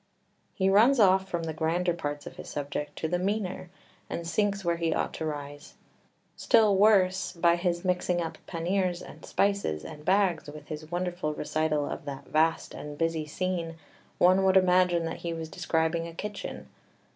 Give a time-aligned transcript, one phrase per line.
[0.57, 3.69] 3 He runs off from the grander parts of his subject to the meaner,
[4.09, 5.75] and sinks where he ought to rise.
[6.35, 11.85] Still worse, by his mixing up panniers and spices and bags with his wonderful recital
[11.87, 13.75] of that vast and busy scene
[14.17, 16.65] one would imagine that he was describing a kitchen.